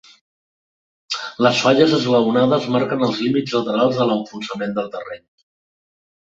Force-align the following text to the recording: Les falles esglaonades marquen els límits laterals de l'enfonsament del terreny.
Les 1.47 1.59
falles 1.65 1.93
esglaonades 1.97 2.65
marquen 2.77 3.05
els 3.09 3.21
límits 3.27 3.55
laterals 3.59 4.01
de 4.01 4.09
l'enfonsament 4.13 4.75
del 4.81 4.91
terreny. 4.97 5.23